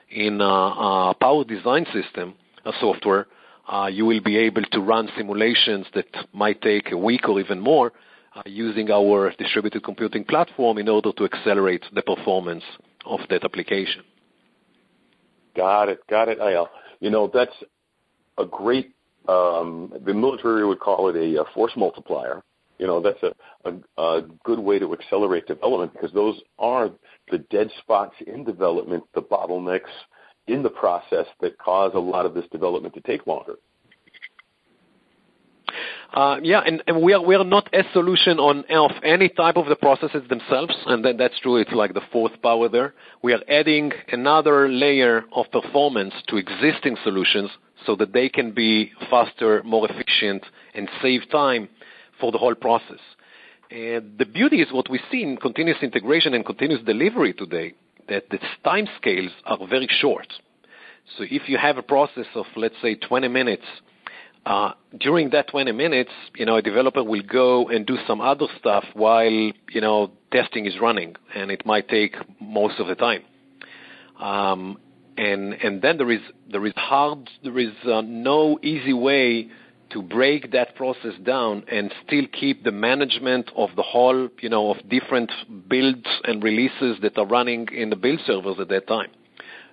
in 0.10 0.42
a 0.42 1.14
power 1.20 1.44
design 1.44 1.86
system, 1.94 2.36
a 2.66 2.72
software, 2.80 3.28
uh, 3.72 3.88
you 3.88 4.06
will 4.06 4.22
be 4.22 4.38
able 4.38 4.64
to 4.64 4.80
run 4.81 5.10
simulations 5.16 5.86
that 5.94 6.08
might 6.34 6.62
take 6.62 6.92
a 6.92 6.98
week 6.98 7.30
or 7.30 7.40
even 7.40 7.60
more 7.60 7.94
uh, 8.36 8.42
using 8.46 8.90
our 8.90 9.31
distributed 9.38 9.84
computing 9.84 10.24
platform 10.24 10.78
in 10.78 10.90
order 10.90 11.12
to 11.12 11.24
accelerate 11.24 11.84
the 11.94 12.02
performance 12.02 12.64
of 13.06 13.19
that 13.30 13.44
application. 13.44 14.04
Got 15.56 15.90
it. 15.90 16.00
Got 16.10 16.30
it, 16.30 16.40
Eyal. 16.40 16.68
You 17.00 17.10
know, 17.10 17.30
that's 17.31 17.56
a 18.38 18.46
great, 18.46 18.92
um, 19.30 19.94
the 20.06 20.14
military 20.14 20.66
would 20.66 20.80
call 20.80 21.09
it 21.09 21.16
a, 21.16 21.42
a 21.42 21.45
force 21.54 21.74
multiplier. 21.76 22.42
You 22.80 22.88
know, 22.88 23.02
that's 23.02 23.21
a, 23.24 23.33
a, 23.69 24.02
a 24.02 24.21
good 24.44 24.59
way 24.59 24.80
to 24.80 24.94
accelerate 24.94 25.45
development 25.48 25.94
because 25.94 26.14
those 26.14 26.40
are 26.57 26.90
the 27.30 27.40
dead 27.50 27.69
spots 27.81 28.16
in 28.26 28.44
development, 28.44 29.04
the 29.14 29.21
bottlenecks, 29.21 29.81
in 30.48 30.64
the 30.64 30.69
process 30.69 31.26
that 31.42 31.57
cause 31.59 31.92
a 31.94 32.00
lot 32.00 32.26
of 32.26 32.33
this 32.33 32.45
development 32.52 32.94
to 32.95 33.02
take 33.02 33.28
longer. 33.28 33.56
Uh, 36.14 36.38
yeah, 36.42 36.62
and, 36.66 36.81
and 36.88 37.00
we 37.04 37.14
are 37.14 37.21
we 37.21 37.36
are 37.36 37.44
not 37.44 37.69
a 37.71 37.83
solution 37.94 38.40
on 38.40 38.64
of 38.71 38.92
any 39.04 39.30
type 39.30 39.57
of 39.57 39.68
the 39.68 39.76
processes 39.76 40.24
themselves, 40.28 40.74
and 40.88 41.06
that, 41.06 41.19
that's 41.19 41.40
true. 41.40 41.57
It's 41.57 41.71
like 41.71 41.94
the 41.94 42.02
fourth 42.12 42.31
power 42.42 42.68
there. 42.68 42.95
We 43.21 43.33
are 43.33 43.42
adding 43.48 43.92
another 44.12 44.68
layer 44.68 45.26
of 45.33 45.45
performance 45.52 46.16
to 46.30 46.38
existing 46.38 46.98
solutions 47.04 47.52
so 47.86 47.95
that 47.95 48.14
they 48.14 48.30
can 48.30 48.52
be 48.52 48.92
faster, 49.09 49.62
more 49.64 49.90
efficient, 49.90 50.45
and 50.74 50.90
save 51.02 51.30
time 51.30 51.69
for 52.19 52.31
the 52.31 52.38
whole 52.38 52.56
process. 52.56 53.00
And 53.71 54.18
the 54.18 54.26
beauty 54.26 54.62
is 54.62 54.71
what 54.71 54.90
we 54.90 55.00
see 55.12 55.21
in 55.21 55.38
continuous 55.38 55.78
integration 55.81 56.33
and 56.33 56.45
continuous 56.45 56.83
delivery 56.83 57.33
today 57.33 57.74
that 58.07 58.30
the 58.31 58.40
time 58.64 58.88
scales 58.98 59.31
are 59.45 59.57
very 59.68 59.88
short. 60.02 60.28
So 61.18 61.24
if 61.30 61.48
you 61.48 61.57
have 61.57 61.78
a 61.78 61.83
process 61.83 62.26
of, 62.36 62.45
let's 62.56 62.76
say, 62.81 62.95
20 62.95 63.28
minutes, 63.28 63.66
uh, 64.45 64.71
during 65.00 65.30
that 65.31 65.48
20 65.50 65.71
minutes, 65.71 66.12
you 66.36 66.45
know, 66.45 66.56
a 66.56 66.62
developer 66.62 67.04
will 67.04 67.21
go 67.21 67.68
and 67.68 67.86
do 67.86 67.98
some 68.07 68.21
other 68.21 68.48
stuff 68.57 68.83
while, 68.94 69.30
you 69.30 69.81
know, 69.81 70.12
testing 70.31 70.66
is 70.66 70.80
running, 70.81 71.16
and 71.36 71.52
it 71.52 71.66
might 71.66 71.88
take 71.88 72.16
most 72.40 72.80
of 72.80 72.88
the 72.88 72.95
time. 72.95 73.24
Um, 74.19 74.80
and 75.19 75.54
and 75.54 75.81
then 75.81 75.97
there 75.97 76.11
is 76.11 76.21
there 76.49 76.66
is 76.66 76.73
hard 76.76 77.30
there 77.44 77.59
is 77.59 77.73
uh, 77.85 78.02
no 78.02 78.57
easy 78.64 78.94
way 78.94 79.49
to 79.92 80.02
break 80.02 80.52
that 80.52 80.76
process 80.76 81.14
down 81.23 81.64
and 81.71 81.94
still 82.06 82.26
keep 82.40 82.64
the 82.64 82.71
management 82.71 83.49
of 83.56 83.69
the 83.76 83.81
whole, 83.81 84.30
you 84.40 84.47
know, 84.47 84.69
of 84.69 84.78
different 84.88 85.31
builds 85.68 86.06
and 86.26 86.44
releases 86.44 86.97
that 87.02 87.18
are 87.18 87.26
running 87.26 87.68
in 87.73 87.90
the 87.90 87.95
build 87.95 88.19
servers 88.26 88.57
at 88.59 88.69
that 88.69 88.88
time. 88.88 89.09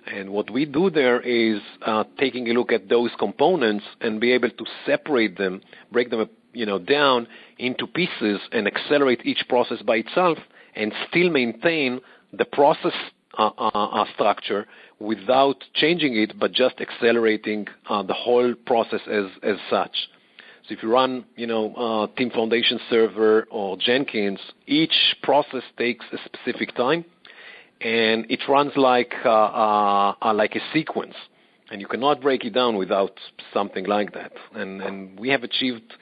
And 0.07 0.31
what 0.31 0.49
we 0.49 0.65
do 0.65 0.89
there 0.89 1.19
is 1.19 1.61
uh, 1.85 2.05
taking 2.17 2.49
a 2.49 2.53
look 2.53 2.71
at 2.71 2.89
those 2.89 3.11
components 3.19 3.85
and 4.01 4.19
be 4.19 4.31
able 4.31 4.49
to 4.49 4.65
separate 4.85 5.37
them, 5.37 5.61
break 5.91 6.09
them, 6.09 6.27
you 6.53 6.65
know, 6.65 6.79
down 6.79 7.27
into 7.59 7.85
pieces 7.85 8.39
and 8.51 8.67
accelerate 8.67 9.21
each 9.23 9.43
process 9.49 9.81
by 9.83 9.97
itself 9.97 10.39
and 10.75 10.93
still 11.09 11.29
maintain 11.29 11.99
the 12.33 12.45
process 12.45 12.93
structure 14.13 14.65
without 14.99 15.63
changing 15.73 16.17
it, 16.17 16.39
but 16.39 16.51
just 16.51 16.79
accelerating 16.81 17.67
uh, 17.89 18.03
the 18.03 18.13
whole 18.13 18.53
process 18.65 19.01
as, 19.09 19.25
as 19.43 19.57
such. 19.69 19.95
So 20.67 20.73
if 20.73 20.83
you 20.83 20.91
run, 20.91 21.23
you 21.35 21.47
know, 21.47 21.73
uh, 21.75 22.07
Team 22.17 22.29
Foundation 22.29 22.79
Server 22.89 23.47
or 23.49 23.77
Jenkins, 23.77 24.39
each 24.65 25.15
process 25.23 25.63
takes 25.77 26.05
a 26.11 26.17
specific 26.25 26.75
time, 26.75 27.05
and 27.79 28.25
it 28.29 28.41
runs 28.49 28.73
like 28.75 29.13
uh, 29.23 30.13
like 30.33 30.55
a 30.55 30.61
sequence, 30.73 31.13
and 31.71 31.79
you 31.79 31.87
cannot 31.87 32.21
break 32.21 32.43
it 32.43 32.53
down 32.53 32.75
without 32.75 33.17
something 33.53 33.85
like 33.85 34.13
that. 34.13 34.33
And, 34.55 34.81
and 34.81 35.17
we 35.19 35.29
have 35.29 35.43
achieved, 35.43 35.93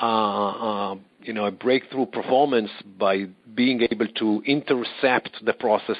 you 0.00 1.32
know, 1.32 1.46
a 1.46 1.50
breakthrough 1.50 2.06
performance 2.06 2.70
by 2.98 3.24
being 3.54 3.82
able 3.90 4.06
to 4.06 4.42
intercept 4.46 5.44
the 5.44 5.54
process 5.54 5.96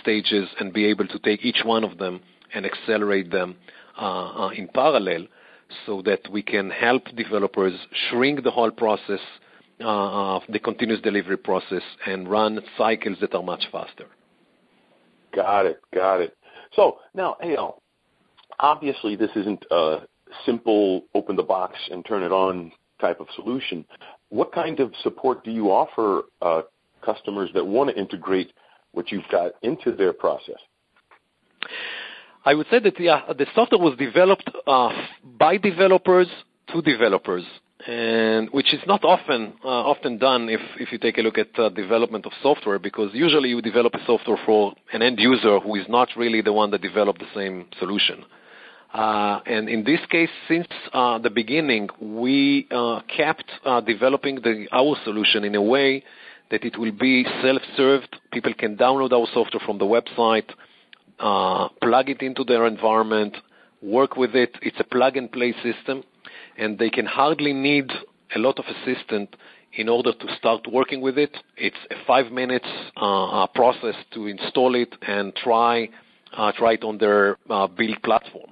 stages 0.00 0.48
and 0.60 0.72
be 0.72 0.86
able 0.86 1.06
to 1.08 1.18
take 1.20 1.44
each 1.44 1.62
one 1.64 1.84
of 1.84 1.98
them 1.98 2.20
and 2.54 2.64
accelerate 2.64 3.30
them 3.30 3.56
uh, 3.98 4.46
uh, 4.46 4.48
in 4.50 4.68
parallel 4.68 5.26
so 5.86 6.02
that 6.02 6.20
we 6.30 6.42
can 6.42 6.70
help 6.70 7.04
developers 7.16 7.74
shrink 8.08 8.44
the 8.44 8.50
whole 8.50 8.70
process, 8.70 9.20
of 9.80 10.42
the 10.48 10.58
continuous 10.58 11.00
delivery 11.00 11.36
process, 11.36 11.82
and 12.06 12.30
run 12.30 12.60
cycles 12.78 13.18
that 13.20 13.34
are 13.34 13.42
much 13.42 13.64
faster. 13.72 14.06
Got 15.34 15.66
it. 15.66 15.80
Got 15.92 16.20
it. 16.20 16.36
So 16.74 16.98
now, 17.12 17.36
Eyal, 17.44 17.78
obviously 18.60 19.16
this 19.16 19.30
isn't 19.34 19.64
a 19.70 20.02
simple 20.46 21.04
open 21.14 21.36
the 21.36 21.42
box 21.42 21.76
and 21.90 22.04
turn 22.04 22.22
it 22.22 22.32
on 22.32 22.72
type 23.00 23.20
of 23.20 23.26
solution. 23.34 23.84
What 24.28 24.52
kind 24.52 24.80
of 24.80 24.92
support 25.02 25.44
do 25.44 25.50
you 25.50 25.70
offer 25.70 26.22
customers 27.04 27.50
that 27.54 27.64
want 27.64 27.90
to 27.90 27.98
integrate 27.98 28.52
what 28.94 29.10
you've 29.12 29.28
got 29.30 29.52
into 29.62 29.92
their 29.92 30.12
process? 30.12 30.56
I 32.44 32.54
would 32.54 32.66
say 32.70 32.78
that 32.78 32.96
the 32.96 33.46
software 33.54 33.80
was 33.80 33.96
developed 33.98 34.50
uh, 34.66 34.90
by 35.38 35.56
developers 35.56 36.28
to 36.72 36.82
developers, 36.82 37.44
and 37.86 38.50
which 38.50 38.74
is 38.74 38.80
not 38.86 39.02
often 39.02 39.54
uh, 39.64 39.68
often 39.68 40.18
done 40.18 40.48
if 40.48 40.60
if 40.78 40.92
you 40.92 40.98
take 40.98 41.16
a 41.18 41.22
look 41.22 41.38
at 41.38 41.58
uh, 41.58 41.70
development 41.70 42.26
of 42.26 42.32
software, 42.42 42.78
because 42.78 43.10
usually 43.14 43.48
you 43.48 43.62
develop 43.62 43.94
a 43.94 44.04
software 44.04 44.38
for 44.44 44.74
an 44.92 45.00
end 45.00 45.18
user 45.18 45.58
who 45.58 45.74
is 45.74 45.86
not 45.88 46.08
really 46.16 46.42
the 46.42 46.52
one 46.52 46.70
that 46.70 46.82
developed 46.82 47.20
the 47.20 47.32
same 47.34 47.66
solution. 47.78 48.24
Uh, 48.92 49.40
and 49.46 49.68
in 49.68 49.82
this 49.82 49.98
case, 50.08 50.30
since 50.46 50.68
uh, 50.92 51.18
the 51.18 51.30
beginning, 51.30 51.88
we 52.00 52.68
uh, 52.70 53.00
kept 53.16 53.50
developing 53.86 54.36
the, 54.36 54.68
our 54.70 54.94
solution 55.04 55.42
in 55.42 55.54
a 55.56 55.62
way 55.62 56.04
that 56.50 56.64
it 56.64 56.78
will 56.78 56.92
be 56.92 57.24
self-served. 57.42 58.16
People 58.32 58.54
can 58.54 58.76
download 58.76 59.12
our 59.12 59.26
software 59.32 59.62
from 59.64 59.78
the 59.78 59.84
website, 59.84 60.48
uh, 61.18 61.68
plug 61.82 62.10
it 62.10 62.22
into 62.22 62.44
their 62.44 62.66
environment, 62.66 63.36
work 63.82 64.16
with 64.16 64.34
it. 64.34 64.56
It's 64.62 64.78
a 64.80 64.84
plug-and-play 64.84 65.54
system, 65.62 66.04
and 66.56 66.78
they 66.78 66.90
can 66.90 67.06
hardly 67.06 67.52
need 67.52 67.90
a 68.34 68.38
lot 68.38 68.58
of 68.58 68.64
assistance 68.66 69.30
in 69.76 69.88
order 69.88 70.12
to 70.12 70.36
start 70.36 70.66
working 70.70 71.00
with 71.00 71.18
it. 71.18 71.36
It's 71.56 71.76
a 71.90 71.94
five 72.06 72.30
minutes 72.30 72.68
uh, 72.96 73.42
uh 73.42 73.46
process 73.48 73.94
to 74.12 74.26
install 74.26 74.74
it 74.74 74.94
and 75.02 75.34
try 75.34 75.88
uh, 76.36 76.52
try 76.52 76.74
it 76.74 76.84
on 76.84 76.98
their 76.98 77.38
uh, 77.50 77.66
build 77.66 78.02
platform. 78.02 78.50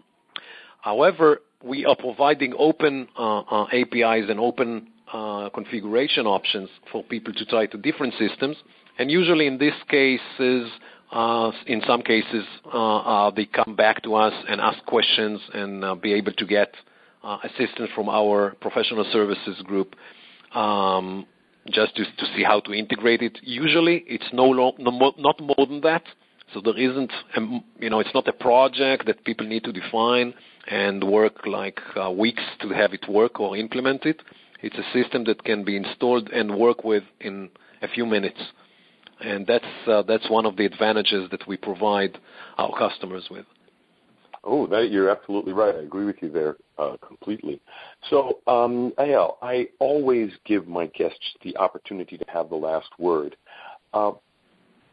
However, 0.80 1.40
we 1.62 1.84
are 1.84 1.96
providing 1.96 2.54
open 2.58 3.08
uh, 3.16 3.64
APIs 3.72 4.28
and 4.28 4.40
open 4.40 4.88
uh, 5.12 5.50
configuration 5.50 6.26
options 6.26 6.68
for 6.90 7.02
people 7.04 7.32
to 7.34 7.44
try 7.44 7.66
to 7.66 7.76
different 7.76 8.14
systems. 8.18 8.56
And 8.98 9.10
usually 9.10 9.46
in 9.46 9.58
these 9.58 9.72
cases, 9.88 10.70
uh, 11.12 11.50
in 11.66 11.82
some 11.86 12.02
cases, 12.02 12.44
uh, 12.72 12.96
uh 12.96 13.30
they 13.30 13.44
come 13.44 13.76
back 13.76 14.02
to 14.04 14.14
us 14.14 14.32
and 14.48 14.60
ask 14.60 14.84
questions 14.86 15.40
and 15.52 15.84
uh, 15.84 15.94
be 15.94 16.14
able 16.14 16.32
to 16.32 16.46
get 16.46 16.74
uh, 17.22 17.38
assistance 17.44 17.90
from 17.94 18.08
our 18.08 18.56
professional 18.60 19.04
services 19.12 19.60
group 19.64 19.94
um, 20.54 21.26
just 21.70 21.94
to, 21.96 22.04
to, 22.04 22.26
see 22.34 22.42
how 22.42 22.60
to 22.60 22.72
integrate 22.72 23.22
it. 23.22 23.38
Usually 23.42 24.04
it's 24.06 24.28
no, 24.32 24.44
lo- 24.44 24.74
no 24.78 24.90
more, 24.90 25.12
not 25.18 25.40
more 25.40 25.66
than 25.66 25.80
that. 25.82 26.04
So 26.54 26.60
there 26.60 26.76
isn't, 26.76 27.12
a, 27.36 27.40
you 27.80 27.90
know, 27.90 28.00
it's 28.00 28.14
not 28.14 28.26
a 28.28 28.32
project 28.32 29.06
that 29.06 29.24
people 29.24 29.46
need 29.46 29.64
to 29.64 29.72
define 29.72 30.34
and 30.68 31.02
work 31.04 31.46
like 31.46 31.80
weeks 32.16 32.42
to 32.60 32.68
have 32.70 32.92
it 32.92 33.08
work 33.08 33.40
or 33.40 33.56
implement 33.56 34.04
it. 34.04 34.20
It's 34.62 34.76
a 34.76 34.92
system 34.92 35.24
that 35.24 35.42
can 35.44 35.64
be 35.64 35.76
installed 35.76 36.30
and 36.30 36.56
work 36.56 36.84
with 36.84 37.02
in 37.20 37.50
a 37.82 37.88
few 37.88 38.06
minutes. 38.06 38.40
And 39.20 39.46
that's, 39.46 39.64
uh, 39.86 40.02
that's 40.02 40.28
one 40.30 40.46
of 40.46 40.56
the 40.56 40.64
advantages 40.64 41.28
that 41.30 41.46
we 41.46 41.56
provide 41.56 42.18
our 42.58 42.76
customers 42.78 43.28
with. 43.30 43.46
Oh, 44.44 44.66
that, 44.66 44.90
you're 44.90 45.08
absolutely 45.08 45.52
right. 45.52 45.74
I 45.74 45.80
agree 45.80 46.04
with 46.04 46.16
you 46.20 46.28
there 46.28 46.56
uh, 46.76 46.96
completely. 47.06 47.60
So, 48.10 48.40
um, 48.48 48.92
I 48.98 49.68
always 49.78 50.32
give 50.44 50.66
my 50.66 50.86
guests 50.86 51.36
the 51.44 51.56
opportunity 51.56 52.18
to 52.18 52.24
have 52.28 52.48
the 52.48 52.56
last 52.56 52.88
word. 52.98 53.36
Uh, 53.94 54.12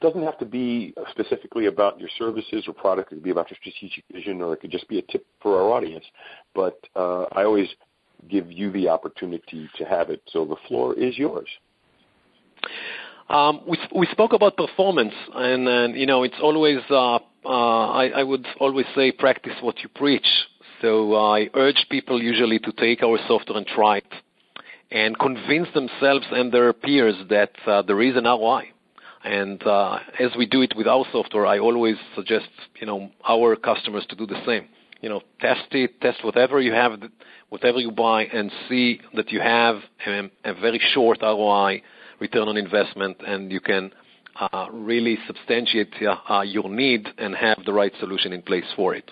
doesn't 0.01 0.23
have 0.23 0.37
to 0.39 0.45
be 0.45 0.93
specifically 1.09 1.65
about 1.65 1.99
your 1.99 2.09
services 2.17 2.65
or 2.67 2.73
product. 2.73 3.11
It 3.11 3.15
could 3.15 3.23
be 3.23 3.31
about 3.31 3.49
your 3.49 3.57
strategic 3.59 4.03
vision, 4.11 4.41
or 4.41 4.53
it 4.53 4.61
could 4.61 4.71
just 4.71 4.87
be 4.87 4.99
a 4.99 5.01
tip 5.03 5.25
for 5.41 5.59
our 5.59 5.71
audience. 5.71 6.05
But 6.53 6.79
uh, 6.95 7.23
I 7.31 7.43
always 7.43 7.67
give 8.27 8.51
you 8.51 8.71
the 8.71 8.89
opportunity 8.89 9.69
to 9.77 9.85
have 9.85 10.09
it. 10.09 10.21
So 10.27 10.45
the 10.45 10.57
floor 10.67 10.93
is 10.95 11.17
yours. 11.17 11.47
Um, 13.29 13.61
we 13.67 13.77
we 13.95 14.07
spoke 14.07 14.33
about 14.33 14.57
performance, 14.57 15.13
and, 15.35 15.67
and 15.67 15.95
you 15.95 16.07
know 16.07 16.23
it's 16.23 16.39
always 16.41 16.79
uh, 16.89 17.15
uh, 17.15 17.19
I, 17.45 18.07
I 18.15 18.23
would 18.23 18.47
always 18.59 18.87
say 18.95 19.11
practice 19.11 19.53
what 19.61 19.79
you 19.83 19.89
preach. 19.89 20.27
So 20.81 21.15
I 21.15 21.49
urge 21.53 21.85
people 21.89 22.21
usually 22.21 22.57
to 22.59 22.71
take 22.71 23.03
our 23.03 23.19
software 23.27 23.57
and 23.57 23.67
try 23.67 23.97
it, 23.97 24.13
and 24.91 25.17
convince 25.19 25.67
themselves 25.73 26.25
and 26.31 26.51
their 26.51 26.73
peers 26.73 27.15
that 27.29 27.51
uh, 27.67 27.83
there 27.83 28.01
is 28.01 28.15
an 28.15 28.23
ROI. 28.23 28.63
And 29.23 29.61
uh, 29.63 29.99
as 30.17 30.31
we 30.37 30.45
do 30.45 30.61
it 30.61 30.73
with 30.75 30.87
our 30.87 31.05
software, 31.11 31.45
I 31.45 31.59
always 31.59 31.97
suggest 32.15 32.49
you 32.81 32.87
know 32.87 33.11
our 33.27 33.55
customers 33.55 34.05
to 34.09 34.15
do 34.15 34.25
the 34.25 34.41
same 34.45 34.67
you 35.01 35.09
know, 35.09 35.21
test 35.39 35.67
it, 35.71 35.99
test 36.01 36.23
whatever 36.23 36.59
you 36.59 36.73
have, 36.73 36.99
whatever 37.49 37.79
you 37.79 37.91
buy, 37.91 38.25
and 38.25 38.51
see 38.67 38.99
that 39.15 39.31
you 39.31 39.39
have 39.39 39.77
a, 40.05 40.29
a 40.43 40.53
very 40.53 40.81
short 40.93 41.19
ROI, 41.21 41.81
return 42.19 42.47
on 42.47 42.57
investment, 42.57 43.17
and 43.25 43.51
you 43.51 43.61
can 43.61 43.91
uh, 44.39 44.67
really 44.71 45.17
substantiate 45.27 45.93
uh, 46.29 46.41
your 46.41 46.69
need 46.69 47.07
and 47.17 47.35
have 47.35 47.57
the 47.65 47.73
right 47.73 47.93
solution 47.99 48.33
in 48.33 48.41
place 48.41 48.65
for 48.75 48.93
it. 48.93 49.09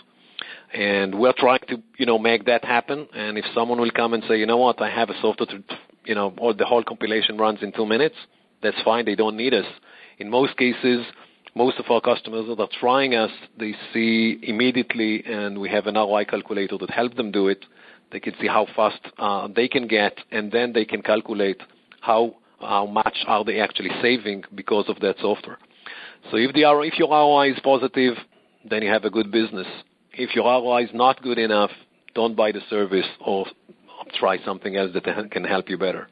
And 0.74 1.16
we're 1.18 1.34
trying 1.38 1.62
to, 1.70 1.82
you 1.98 2.06
know, 2.06 2.20
make 2.20 2.46
that 2.46 2.64
happen. 2.66 3.08
And 3.14 3.38
if 3.38 3.46
someone 3.56 3.80
will 3.80 3.92
come 3.92 4.14
and 4.14 4.24
say, 4.28 4.38
you 4.38 4.46
know 4.46 4.58
what, 4.58 4.82
I 4.82 4.90
have 4.90 5.10
a 5.10 5.20
software 5.22 5.48
to, 5.48 5.64
you 6.06 6.16
know, 6.16 6.34
or 6.38 6.54
the 6.54 6.66
whole 6.66 6.84
compilation 6.84 7.38
runs 7.38 7.60
in 7.62 7.72
two 7.72 7.86
minutes, 7.86 8.16
that's 8.62 8.78
fine. 8.84 9.06
They 9.06 9.16
don't 9.16 9.38
need 9.38 9.54
us. 9.54 9.66
In 10.20 10.30
most 10.30 10.58
cases, 10.58 11.06
most 11.58 11.80
of 11.80 11.86
our 11.90 12.00
customers 12.00 12.46
that 12.48 12.62
are 12.62 12.70
trying 12.80 13.16
us, 13.16 13.32
they 13.60 13.74
see 13.92 14.40
immediately, 14.44 15.24
and 15.26 15.60
we 15.60 15.70
have 15.70 15.88
an 15.88 15.96
ROI 15.96 16.26
calculator 16.26 16.78
that 16.78 16.92
helps 16.92 17.16
them 17.16 17.32
do 17.32 17.48
it. 17.48 17.66
They 18.12 18.20
can 18.20 18.34
see 18.40 18.48
how 18.48 18.68
fast 18.76 19.00
uh, 19.18 19.48
they 19.54 19.68
can 19.68 19.88
get, 19.88 20.18
and 20.32 20.52
then 20.52 20.72
they 20.74 20.86
can 20.86 21.02
calculate 21.02 21.60
how 22.00 22.36
much 22.62 23.18
are 23.28 23.44
they 23.44 23.60
actually 23.60 23.90
saving 24.02 24.44
because 24.56 24.86
of 24.88 25.00
that 25.00 25.16
software. 25.20 25.58
So 26.32 26.38
if 26.38 26.56
your 26.56 27.10
ROI 27.10 27.52
is 27.52 27.60
positive, 27.64 28.16
then 28.70 28.84
you 28.84 28.90
have 28.90 29.04
a 29.06 29.10
good 29.10 29.32
business. 29.32 29.68
If 30.14 30.36
your 30.36 30.46
ROI 30.46 30.84
is 30.86 30.90
not 30.94 31.22
good 31.24 31.38
enough, 31.38 31.72
don't 32.14 32.36
buy 32.36 32.52
the 32.52 32.62
service 32.70 33.06
or 33.26 33.46
try 34.20 34.38
something 34.46 34.76
else 34.76 34.92
that 34.94 35.32
can 35.32 35.44
help 35.44 35.70
you 35.70 35.78
better. 35.78 36.08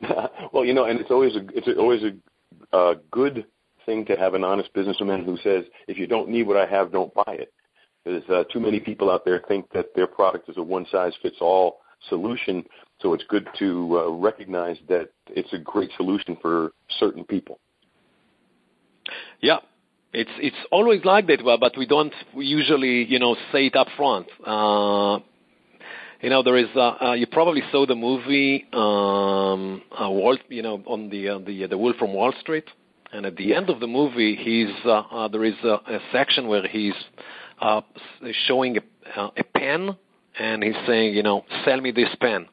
well, 0.52 0.64
you 0.64 0.74
know, 0.74 0.84
and 0.84 1.00
it's 1.00 1.10
always 1.10 1.34
a 1.34 1.42
it's 1.54 1.68
always 1.78 2.02
a 2.02 2.76
uh, 2.76 2.94
good 3.10 3.46
thing 3.86 4.04
to 4.06 4.16
have 4.16 4.34
an 4.34 4.44
honest 4.44 4.72
businessman 4.72 5.24
who 5.24 5.36
says, 5.38 5.64
if 5.88 5.98
you 5.98 6.06
don't 6.06 6.28
need 6.28 6.46
what 6.46 6.56
I 6.56 6.66
have, 6.66 6.92
don't 6.92 7.12
buy 7.14 7.34
it. 7.44 7.52
There's 8.04 8.22
uh, 8.28 8.44
too 8.52 8.60
many 8.60 8.80
people 8.80 9.10
out 9.10 9.24
there 9.24 9.42
think 9.48 9.70
that 9.72 9.86
their 9.94 10.06
product 10.06 10.48
is 10.48 10.56
a 10.56 10.62
one-size-fits-all 10.62 11.80
solution, 12.08 12.64
so 13.00 13.14
it's 13.14 13.24
good 13.28 13.48
to 13.58 13.98
uh, 13.98 14.10
recognize 14.10 14.76
that 14.88 15.08
it's 15.28 15.52
a 15.52 15.58
great 15.58 15.90
solution 15.96 16.36
for 16.42 16.72
certain 16.98 17.24
people. 17.24 17.58
Yeah, 19.40 19.58
it's 20.12 20.30
it's 20.38 20.56
always 20.70 21.04
like 21.04 21.26
that, 21.28 21.40
but 21.44 21.76
we 21.78 21.86
don't 21.86 22.12
usually, 22.34 23.04
you 23.04 23.18
know, 23.18 23.36
say 23.52 23.66
it 23.66 23.76
up 23.76 23.88
front. 23.96 24.26
Uh, 24.46 25.20
You 26.24 26.30
know, 26.30 26.42
there 26.42 26.56
is. 26.56 26.70
Uh, 26.74 26.80
uh, 26.80 27.12
you 27.12 27.26
probably 27.26 27.62
saw 27.70 27.84
the 27.84 27.94
movie, 27.94 28.64
um, 28.72 29.82
uh, 29.92 30.08
Wall, 30.08 30.38
you 30.48 30.62
know, 30.62 30.82
on 30.86 31.10
the 31.10 31.28
uh, 31.28 31.38
the 31.48 31.64
uh, 31.64 31.66
the 31.68 31.76
Wolf 31.76 31.96
from 31.96 32.14
Wall 32.14 32.32
Street, 32.40 32.64
and 33.14 33.26
at 33.26 33.36
the 33.36 33.54
end 33.54 33.70
of 33.70 33.78
the 33.78 33.86
movie, 33.86 34.34
he's 34.34 34.74
uh, 34.84 35.02
uh, 35.10 35.28
there 35.28 35.44
is 35.44 35.54
a, 35.62 35.74
a 35.86 36.00
section 36.12 36.48
where 36.48 36.66
he's 36.66 36.94
uh, 37.60 37.80
showing 38.46 38.76
a, 38.76 39.20
uh, 39.20 39.30
a 39.36 39.44
pen, 39.44 39.96
and 40.38 40.64
he's 40.64 40.74
saying, 40.86 41.14
you 41.14 41.22
know, 41.22 41.44
sell 41.64 41.80
me 41.80 41.92
this 41.92 42.08
pen. 42.20 42.46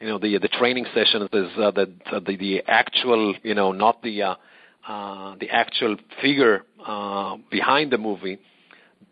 You 0.00 0.08
know, 0.08 0.18
the 0.18 0.38
the 0.38 0.48
training 0.48 0.84
session 0.94 1.22
is 1.32 1.48
uh, 1.58 1.70
the, 1.70 1.90
the 2.26 2.36
the 2.36 2.62
actual, 2.68 3.34
you 3.42 3.54
know, 3.54 3.72
not 3.72 4.02
the 4.02 4.22
uh, 4.22 4.34
uh, 4.86 5.36
the 5.40 5.48
actual 5.50 5.96
figure 6.20 6.64
uh, 6.86 7.36
behind 7.50 7.90
the 7.90 7.98
movie 7.98 8.38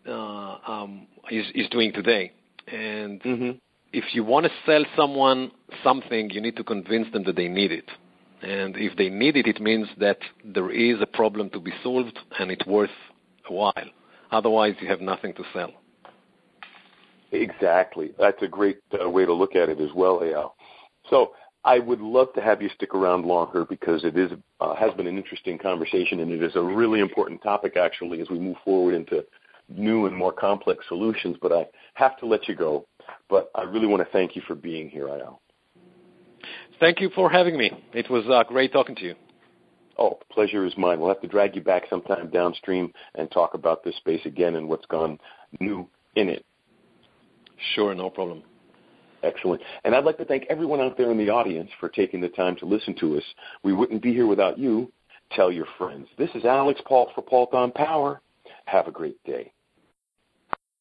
uh, 0.07 0.11
um, 0.11 1.07
is 1.31 1.45
is 1.55 1.67
doing 1.69 1.91
today, 1.91 2.31
and. 2.67 3.21
Mm-hmm 3.21 3.51
if 3.93 4.13
you 4.13 4.21
want 4.21 4.45
to 4.45 4.51
sell 4.65 4.83
someone 4.97 5.49
something, 5.81 6.29
you 6.29 6.41
need 6.41 6.57
to 6.57 6.63
convince 6.63 7.11
them 7.13 7.23
that 7.23 7.37
they 7.37 7.47
need 7.47 7.71
it. 7.71 7.89
And 8.41 8.75
if 8.77 8.95
they 8.97 9.09
need 9.09 9.35
it, 9.35 9.47
it 9.47 9.59
means 9.59 9.87
that 9.97 10.19
there 10.43 10.69
is 10.69 11.01
a 11.01 11.07
problem 11.07 11.49
to 11.51 11.59
be 11.59 11.71
solved 11.83 12.17
and 12.39 12.51
it's 12.51 12.65
worth 12.65 12.91
a 13.49 13.53
while. 13.53 13.73
Otherwise, 14.31 14.75
you 14.79 14.87
have 14.87 15.01
nothing 15.01 15.33
to 15.33 15.43
sell. 15.53 15.71
Exactly. 17.31 18.11
That's 18.19 18.41
a 18.41 18.47
great 18.47 18.77
uh, 19.01 19.09
way 19.09 19.25
to 19.25 19.33
look 19.33 19.55
at 19.55 19.69
it 19.69 19.79
as 19.79 19.89
well, 19.95 20.19
Eyal. 20.19 20.51
So 21.09 21.33
I 21.63 21.79
would 21.79 21.99
love 21.99 22.31
to 22.33 22.41
have 22.41 22.61
you 22.61 22.69
stick 22.75 22.93
around 22.93 23.25
longer 23.25 23.65
because 23.65 24.03
it 24.03 24.17
is 24.17 24.31
uh, 24.61 24.75
has 24.75 24.93
been 24.93 25.07
an 25.07 25.17
interesting 25.17 25.57
conversation 25.57 26.19
and 26.19 26.31
it 26.31 26.41
is 26.41 26.55
a 26.55 26.61
really 26.61 26.99
important 26.99 27.41
topic 27.41 27.75
actually 27.75 28.21
as 28.21 28.29
we 28.29 28.39
move 28.39 28.57
forward 28.63 28.93
into 28.93 29.25
new 29.69 30.05
and 30.05 30.15
more 30.15 30.31
complex 30.31 30.85
solutions. 30.87 31.35
But 31.41 31.51
I 31.51 31.65
have 31.95 32.17
to 32.19 32.25
let 32.25 32.47
you 32.47 32.55
go. 32.55 32.85
But 33.29 33.49
I 33.55 33.63
really 33.63 33.87
want 33.87 34.01
to 34.01 34.11
thank 34.11 34.35
you 34.35 34.41
for 34.47 34.55
being 34.55 34.89
here, 34.89 35.07
Eyal. 35.07 35.39
Thank 36.79 37.01
you 37.01 37.09
for 37.15 37.29
having 37.29 37.57
me. 37.57 37.71
It 37.93 38.09
was 38.09 38.25
uh, 38.27 38.43
great 38.47 38.71
talking 38.71 38.95
to 38.97 39.03
you. 39.03 39.15
Oh, 39.97 40.19
pleasure 40.31 40.65
is 40.65 40.73
mine. 40.77 40.99
We'll 40.99 41.09
have 41.09 41.21
to 41.21 41.27
drag 41.27 41.55
you 41.55 41.61
back 41.61 41.83
sometime 41.89 42.29
downstream 42.29 42.93
and 43.15 43.31
talk 43.31 43.55
about 43.55 43.83
this 43.83 43.95
space 43.97 44.23
again 44.25 44.55
and 44.55 44.67
what's 44.69 44.85
gone 44.85 45.17
new 45.59 45.89
in 46.15 46.29
it. 46.29 46.45
Sure, 47.73 47.95
no 47.95 48.09
problem. 48.09 48.43
Excellent. 49.23 49.61
And 49.83 49.95
I'd 49.95 50.03
like 50.05 50.19
to 50.19 50.25
thank 50.25 50.45
everyone 50.49 50.79
out 50.79 50.97
there 50.97 51.09
in 51.09 51.17
the 51.17 51.29
audience 51.29 51.71
for 51.79 51.89
taking 51.89 52.21
the 52.21 52.29
time 52.29 52.55
to 52.57 52.65
listen 52.65 52.95
to 52.99 53.17
us. 53.17 53.23
We 53.63 53.73
wouldn't 53.73 54.03
be 54.03 54.13
here 54.13 54.27
without 54.27 54.59
you. 54.59 54.91
Tell 55.31 55.51
your 55.51 55.65
friends. 55.79 56.07
This 56.17 56.29
is 56.35 56.45
Alex 56.45 56.79
Paul 56.85 57.09
for 57.15 57.23
Paul 57.23 57.49
on 57.53 57.71
Power. 57.71 58.21
Have 58.65 58.87
a 58.87 58.91
great 58.91 59.21
day. 59.23 59.51